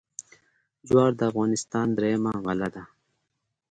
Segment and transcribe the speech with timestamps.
[0.87, 2.83] جوار د افغانستان درېیمه غله ده.